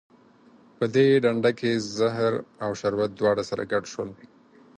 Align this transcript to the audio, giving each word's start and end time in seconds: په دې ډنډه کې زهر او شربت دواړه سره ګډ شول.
په 0.77 0.85
دې 0.95 1.07
ډنډه 1.23 1.51
کې 1.59 1.71
زهر 1.97 2.33
او 2.63 2.71
شربت 2.79 3.11
دواړه 3.15 3.43
سره 3.49 3.63
ګډ 3.71 3.83
شول. 3.93 4.09